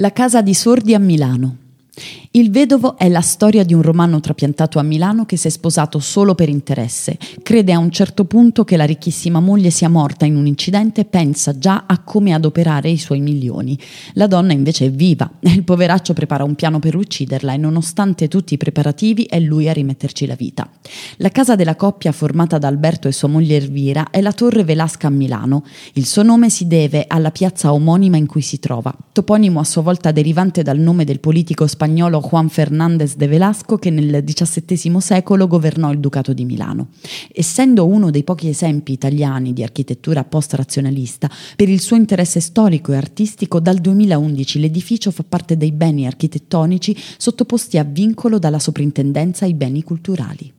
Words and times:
La 0.00 0.12
casa 0.14 0.40
di 0.40 0.54
sordi 0.54 0.94
a 0.94 0.98
Milano. 0.98 1.69
Il 2.32 2.52
vedovo 2.52 2.96
è 2.96 3.08
la 3.08 3.20
storia 3.20 3.64
di 3.64 3.74
un 3.74 3.82
romano 3.82 4.20
trapiantato 4.20 4.78
a 4.78 4.82
Milano 4.82 5.26
che 5.26 5.36
si 5.36 5.48
è 5.48 5.50
sposato 5.50 5.98
solo 5.98 6.36
per 6.36 6.48
interesse. 6.48 7.18
Crede 7.42 7.72
a 7.72 7.78
un 7.78 7.90
certo 7.90 8.24
punto 8.24 8.62
che 8.64 8.76
la 8.76 8.84
ricchissima 8.84 9.40
moglie 9.40 9.70
sia 9.70 9.88
morta 9.88 10.26
in 10.26 10.36
un 10.36 10.46
incidente 10.46 11.00
e 11.00 11.04
pensa 11.06 11.58
già 11.58 11.84
a 11.88 11.98
come 12.04 12.32
adoperare 12.32 12.88
i 12.88 12.98
suoi 12.98 13.18
milioni. 13.20 13.76
La 14.12 14.28
donna 14.28 14.52
invece 14.52 14.86
è 14.86 14.90
viva 14.92 15.28
il 15.40 15.64
poveraccio 15.64 16.12
prepara 16.12 16.44
un 16.44 16.54
piano 16.54 16.78
per 16.78 16.94
ucciderla 16.94 17.52
e 17.52 17.56
nonostante 17.56 18.28
tutti 18.28 18.54
i 18.54 18.58
preparativi 18.58 19.24
è 19.24 19.40
lui 19.40 19.68
a 19.68 19.72
rimetterci 19.72 20.26
la 20.26 20.36
vita. 20.36 20.70
La 21.16 21.30
casa 21.30 21.56
della 21.56 21.74
coppia 21.74 22.12
formata 22.12 22.58
da 22.58 22.68
Alberto 22.68 23.08
e 23.08 23.12
sua 23.12 23.28
moglie 23.28 23.56
Elvira 23.56 24.10
è 24.10 24.20
la 24.20 24.32
Torre 24.32 24.62
Velasca 24.62 25.08
a 25.08 25.10
Milano. 25.10 25.64
Il 25.94 26.06
suo 26.06 26.22
nome 26.22 26.48
si 26.48 26.68
deve 26.68 27.06
alla 27.08 27.32
piazza 27.32 27.72
omonima 27.72 28.16
in 28.16 28.26
cui 28.26 28.42
si 28.42 28.60
trova, 28.60 28.94
toponimo 29.12 29.58
a 29.58 29.64
sua 29.64 29.82
volta 29.82 30.12
derivante 30.12 30.62
dal 30.62 30.78
nome 30.78 31.04
del 31.04 31.18
politico 31.18 31.66
spagnolo 31.66 31.78
Juan 31.86 32.48
Fernández 32.48 33.14
de 33.16 33.26
Velasco 33.26 33.76
che 33.76 33.90
nel 33.90 34.22
XVII 34.24 35.00
secolo 35.00 35.46
governò 35.46 35.90
il 35.92 35.98
Ducato 35.98 36.32
di 36.32 36.44
Milano. 36.44 36.88
Essendo 37.32 37.86
uno 37.86 38.10
dei 38.10 38.24
pochi 38.24 38.48
esempi 38.48 38.92
italiani 38.92 39.52
di 39.52 39.62
architettura 39.62 40.24
post-razionalista, 40.24 41.30
per 41.56 41.68
il 41.68 41.80
suo 41.80 41.96
interesse 41.96 42.40
storico 42.40 42.92
e 42.92 42.96
artistico 42.96 43.60
dal 43.60 43.78
2011 43.78 44.60
l'edificio 44.60 45.10
fa 45.10 45.24
parte 45.26 45.56
dei 45.56 45.72
beni 45.72 46.06
architettonici 46.06 46.96
sottoposti 47.16 47.78
a 47.78 47.84
vincolo 47.84 48.38
dalla 48.38 48.58
Soprintendenza 48.58 49.44
ai 49.44 49.54
beni 49.54 49.82
culturali. 49.82 50.58